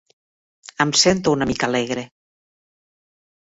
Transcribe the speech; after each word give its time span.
Em 0.85 0.93
sento 1.01 1.33
una 1.35 1.47
mica 1.51 1.69
alegre. 1.69 2.07